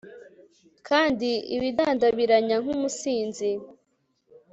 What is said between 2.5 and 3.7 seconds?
nk umusinzi